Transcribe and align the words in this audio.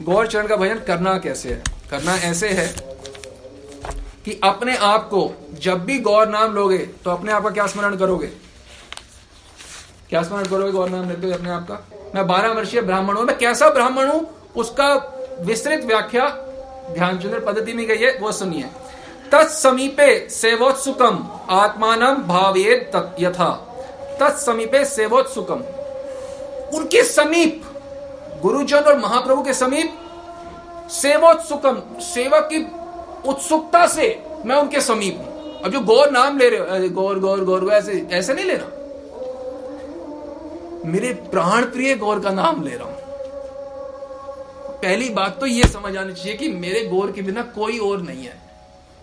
गौर 0.00 0.26
चरण 0.26 0.46
का 0.46 0.56
भजन 0.56 0.78
करना 0.78 1.16
कैसे 1.18 1.48
है? 1.48 1.62
करना 1.90 2.14
ऐसे 2.24 2.48
है 2.48 2.66
कि 4.24 4.40
अपने 4.44 4.76
आप 4.76 5.08
को 5.08 5.30
जब 5.60 5.84
भी 5.84 5.98
गौर 5.98 6.28
नाम 6.28 6.54
लोगे 6.54 6.78
तो 6.78 7.10
अपने 7.10 7.32
आप 7.32 7.42
का 7.42 7.50
क्या 7.50 7.66
स्मरण 7.66 7.96
करोगे? 7.96 8.26
क्या 10.10 10.22
स्मरण 10.22 10.44
करोगे 10.44 10.70
गौर 10.72 10.88
नाम 10.88 11.08
लेते 11.08 11.32
अपने 11.32 11.50
आप 11.50 11.66
का? 11.68 11.86
मैं 12.14 12.26
बारह 12.26 12.52
वर्षीय 12.52 12.80
ब्राह्मण 12.80 13.16
हूँ। 13.16 13.24
मैं 13.24 13.36
कैसा 13.38 13.70
ब्राह्मण 13.70 14.08
हूँ? 14.08 14.26
उसका 14.56 14.94
विस्तृत 15.40 15.84
व्याख्या 15.84 16.28
ध्यानचंद्र 16.90 17.40
पद्धति 17.40 17.72
में 17.72 17.86
गई 17.86 17.96
है, 17.96 18.16
वो 18.18 18.32
सुनिए। 18.32 18.64
तत्समीपे 19.32 20.28
सेवोत्सुकम 20.30 21.18
आत्मान 21.50 22.04
भावेत 22.26 23.16
यथा। 23.20 23.50
तत्समीपे 24.20 24.84
सेवोत्सुकम। 24.84 25.62
उनके 26.76 27.02
समीप 27.04 27.64
गुरुजन 28.42 28.80
और 28.80 28.98
महाप्रभु 28.98 29.42
के 29.42 29.54
समीप 29.54 29.98
सेवोत्सुकम 30.92 31.82
सेवा 32.04 32.40
की 32.52 32.58
उत्सुकता 33.30 33.86
से 33.86 34.06
मैं 34.46 34.56
उनके 34.56 34.80
समीप 34.80 35.16
हूँ। 35.18 35.60
अब 35.60 35.70
जो 35.72 35.80
गौर 35.82 36.10
नाम 36.10 36.38
ले 36.38 36.48
रहे 36.48 36.58
हो 36.58 36.88
गौर 36.94 37.18
गौर 37.18 37.44
गौर 37.44 37.64
गौर, 37.64 37.72
ऐसे 37.72 38.06
ऐसे 38.12 38.34
नहीं 38.34 38.44
लेना। 38.44 38.66
मेरे 40.84 41.12
प्राण 41.30 41.64
प्रिय 41.64 41.94
गौर 41.96 42.20
का 42.20 42.30
नाम 42.30 42.62
ले 42.64 42.76
रहा 42.76 42.88
हूँ। 42.88 42.96
पहली 44.82 45.08
बात 45.10 45.40
तो 45.40 45.46
यह 45.46 45.66
समझ 45.66 45.96
आनी 45.96 46.12
चाहिए 46.12 46.36
कि 46.36 46.48
मेरे 46.48 46.84
गौर 46.86 47.12
के 47.12 47.22
बिना 47.22 47.42
कोई 47.54 47.78
और 47.80 48.02
नहीं 48.02 48.24
है। 48.24 48.36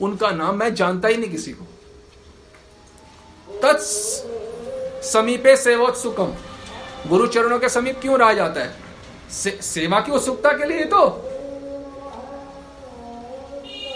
उनका 0.00 0.30
नाम 0.30 0.56
मैं 0.56 0.74
जानता 0.74 1.08
ही 1.08 1.16
नहीं 1.16 1.30
किसी 1.30 1.52
को। 1.52 1.64
तत् 3.62 3.82
समीपे 5.06 5.56
सेवोत्सुकम 5.56 6.32
गुरु 7.08 7.26
चरणों 7.26 7.58
के 7.58 7.68
समीप 7.68 8.00
क्यों 8.00 8.18
रहा 8.18 8.32
जाता 8.32 8.60
है? 8.60 8.85
से, 9.36 9.58
सेवा 9.62 10.00
की 10.00 10.12
उत्सुकता 10.12 10.52
के 10.52 10.64
लिए 10.64 10.84
तो 10.84 11.06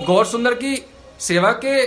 गौर 0.07 0.27
सुंदर 0.27 0.55
की 0.55 0.87
सेवा 1.21 1.51
के 1.65 1.85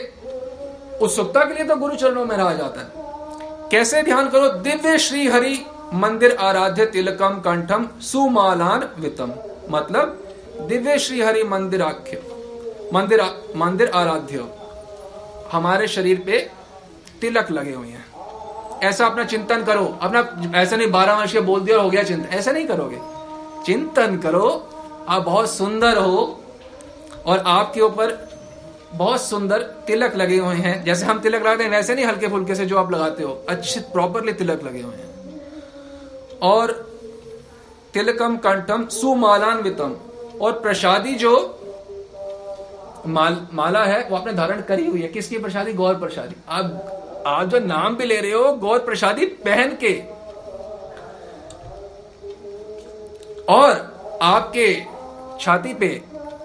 उत्सुकता 0.97 1.43
के 1.43 1.53
लिए 1.53 1.63
तो 1.63 1.75
गुरु 1.75 1.95
चरणों 1.95 2.25
में 2.25 2.35
रहा 2.37 2.53
जाता 2.53 2.81
है। 2.81 3.69
कैसे 3.71 4.01
ध्यान 4.03 4.29
करो 4.29 4.49
दिव्य 4.59 4.97
श्री 4.97 5.27
हरि 5.27 5.59
मंदिर 5.93 6.35
आराध्य 6.39 6.85
तिलकम 6.85 7.39
कंठम 7.39 7.87
सुमालान 8.01 8.89
वितम। 8.99 9.33
मतलब 9.69 10.19
दिव्य 10.61 10.97
श्री 10.99 11.21
हरि 11.21 11.43
मंदिर 11.43 11.81
आख्य 11.81 12.21
मंदिर 12.93 13.19
आ, 13.19 13.27
मंदिर 13.55 13.89
आराध्य 13.89 14.45
हमारे 15.51 15.88
शरीर 15.88 16.23
पे 16.25 16.39
तिलक 17.21 17.51
लगे 17.51 17.73
हुए 17.73 17.88
हैं। 17.88 18.05
ऐसा 18.83 19.05
अपना 19.05 19.23
चिंतन 19.23 19.63
करो। 19.63 19.85
अपना 20.01 20.19
ऐसा 20.61 20.75
नहीं 20.75 20.91
बारह 20.91 21.13
वर्ष 21.13 21.35
बोल 21.35 21.61
दिया 21.61 21.77
हो 21.77 21.89
गया 21.89 22.03
चिंतन। 22.03 22.29
ऐसा 22.29 22.51
नहीं 22.51 22.67
करोगे। 22.67 22.99
चिंतन 23.66 24.17
करो, 24.17 24.69
आप 25.09 25.22
बहुत 25.22 25.50
सुंदर 25.50 25.97
हो 25.97 26.39
और 27.25 27.44
आपके 27.47 27.81
ऊपर 27.81 28.17
बहुत 28.94 29.22
सुंदर 29.22 29.61
तिलक 29.88 30.16
लगे 30.16 30.38
हुए 30.38 30.56
हैं। 30.56 30.83
जैसे 30.83 31.06
हम 31.06 31.19
तिलक 31.19 31.42
लगाते 31.42 31.64
हैं, 31.64 31.72
वैसे 31.72 31.95
नहीं 31.95 32.06
हल्के 32.06 32.28
फुल्के 32.28 32.56
से 32.56 32.66
जो 32.66 32.78
आप 32.78 32.91
लगाते 32.91 33.23
हो, 33.23 33.45
अच्छे 33.50 33.80
प्रॉपरली 33.80 34.34
तिलक 34.34 34.64
लगे 34.64 34.81
हुए 34.81 34.95
हैं। 34.95 35.09
और 36.41 36.72
तिलकम 37.94 38.38
कंठम 38.38 38.86
सुमालान्वितम 38.86 39.95
और 40.41 40.52
प्रसादी 40.52 41.16
जो 41.16 41.34
माल, 43.08 43.47
माला 43.53 43.84
है, 43.84 44.08
वो 44.09 44.17
आपने 44.17 44.34
धारण 44.34 44.61
करी 44.61 44.88
हुई 44.88 45.02
है। 45.02 45.08
किसकी 45.08 45.38
प्रसादी? 45.38 45.73
गौर 45.73 45.95
प्रसादी। 45.95 46.36
आप 46.50 47.23
आप 47.28 47.47
जो 47.47 47.59
नाम 47.59 47.95
भी 47.95 48.06
ले 48.06 48.19
रहे 48.22 48.31
हो, 48.31 48.52
गौर 48.53 48.80
प्रसादी 48.80 49.25
पहन 49.25 49.75
के 49.75 49.91
और 53.49 54.19
आपके 54.22 54.67
छाती 55.41 55.73
पे 55.73 55.88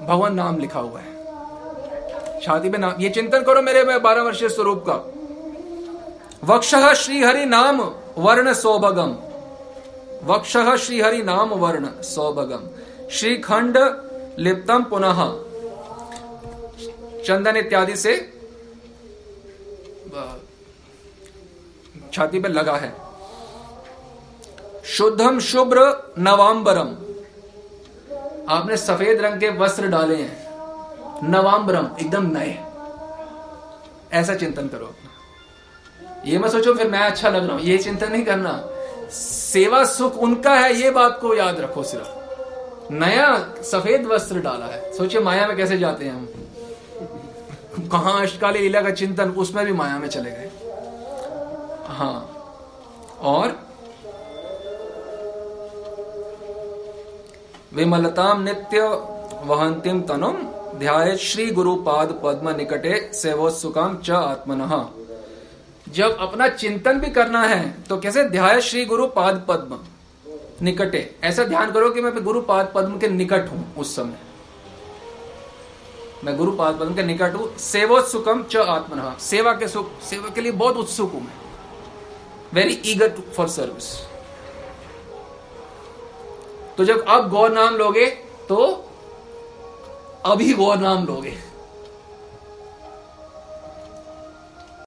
भगवान 0.03 0.35
नाम 0.35 0.59
लिखा 0.59 0.81
हुआ 0.81 1.01
है। 1.01 2.41
छाती 2.41 2.71
पे 2.71 2.79
नाम, 2.79 3.01
ये 3.01 3.09
चिंतन 3.11 3.43
करो 3.43 3.63
मेरे 3.63 3.99
बारह 3.99 4.23
वर्षीय 4.23 4.49
स्वरूप 4.49 4.85
का। 4.89 4.95
वक्ष 6.45 6.75
श्री 6.97 7.23
हरि 7.23 7.45
नाम 7.47 7.81
वर्ण 8.19 8.53
सौभगम। 8.55 9.17
वक्ष 10.25 10.57
श्रीहरि 10.79 11.23
नाम 11.23 11.51
वर्ण 11.55 11.89
सौभगम। 12.03 12.69
श्रीखंड 13.11 13.77
लिप्तम 14.39 14.83
पुनः। 14.85 15.21
चंदन 17.25 17.57
इत्यादि 17.57 17.97
से 17.97 18.17
छाती 22.13 22.41
पर 22.41 22.49
लगा 22.49 22.77
है। 22.77 22.93
शुद्धम 24.97 25.39
शुभ्र 25.41 25.79
नवाम्बरम। 26.19 26.89
आपने 28.49 28.77
सफ़ेद 28.77 29.21
रंग 29.21 29.41
के 29.41 29.49
वस्त्र 29.49 29.87
डाले 29.87 30.17
हैं। 30.17 30.49
नवाम्बरम, 31.31 31.89
एकदम 32.01 32.27
नए। 32.27 32.59
ऐसा 34.13 34.35
चिंतन 34.35 34.69
करो 34.69 34.87
अपना। 34.87 36.23
ये 36.27 36.39
मत 36.39 36.51
सोचो 36.51 36.75
फिर 36.75 36.89
मैं 36.89 36.99
अच्छा 36.99 37.29
लग 37.29 37.45
रहा 37.45 37.53
हूँ। 37.53 37.61
ये 37.61 37.79
चिंतन 37.79 38.13
नहीं 38.13 38.25
करना। 38.25 38.69
सेवा 39.11 39.85
सुख 39.85 40.15
उनका 40.17 40.55
है, 40.55 40.75
ये 40.75 40.91
बात 40.91 41.19
को 41.21 41.35
याद 41.35 41.61
रखो 41.61 41.83
सिर्फ़। 41.83 42.09
नया 42.93 43.55
सफ़ेद 43.63 44.07
वस्त्र 44.07 44.41
डाला 44.41 44.67
है। 44.67 44.97
सोचिए 44.97 45.21
माया 45.21 45.47
में 45.47 45.57
कैसे 45.57 45.79
जाते 45.79 46.05
हैं 46.05 46.13
हम। 46.13 46.29
कहा 47.89 48.11
अष्टकाली 48.11 48.59
लीला 48.59 48.83
का 48.83 48.91
चिंतन, 48.91 49.31
उसमें 49.31 49.67
भी 49.67 49.73
माया 49.73 49.99
में 49.99 50.09
चले 50.09 50.31
गए। 50.31 50.51
हाँ। 51.87 52.21
और 53.21 53.68
विमलताम 57.79 58.41
नित्य 58.43 58.81
वहंतिम 59.47 60.01
तनुम 60.03 60.37
ध्याय 60.79 61.17
श्री 61.19 61.45
गुरु 61.51 61.75
पाद 61.83 62.09
पद्म 62.25 62.55
निकटे 62.57 62.95
सेवोत्सुकाम 63.15 63.97
च 63.99 64.11
आत्मन। 64.11 64.63
जब 65.87 66.17
अपना 66.21 66.49
चिंतन 66.55 66.99
भी 67.01 67.11
करना 67.11 67.43
है 67.45 67.61
तो 67.89 67.97
कैसे 67.99 68.25
ध्याय 68.31 68.61
श्री 68.61 68.85
गुरु 68.85 69.07
पाद 69.11 69.45
पद्म 69.49 69.79
निकटे? 70.63 71.05
ऐसा 71.25 71.45
ध्यान 71.45 71.71
करो 71.73 71.91
कि 71.91 72.01
मैं 72.01 72.25
गुरु 72.25 72.41
पाद 72.43 72.73
पद्म 72.75 72.99
के 72.99 73.09
निकट 73.11 73.49
हूँ 73.53 73.65
उस 73.79 73.95
समय। 73.97 74.19
मैं 76.25 76.37
गुरु 76.37 76.53
पाद 76.55 76.79
पद्म 76.81 76.95
के 76.95 77.03
निकट 77.05 77.35
हूँ 77.35 77.49
सेवोत्सुकम 77.61 78.43
च 78.45 78.57
आत्मन। 78.69 79.17
सेवा 79.23 79.53
के 79.53 79.69
सुख, 79.69 79.91
सेवा 80.03 80.29
के 80.29 80.41
लिए 80.41 80.53
बहुत 80.55 80.77
उत्सुक 80.79 81.13
हूँ 81.13 81.21
मैं। 81.21 81.37
वेरी 82.55 82.81
ईगर 82.87 83.21
फॉर 83.37 83.49
सर्विस 83.51 83.97
तो 86.79 86.85
जब 86.85 87.05
अब 87.09 87.29
गौर 87.31 87.51
नाम 87.53 87.77
लोगे 87.77 88.07
तो 88.49 88.57
अभी 90.27 90.53
गौर 90.55 90.77
नाम 90.79 91.07
लोगे। 91.07 91.33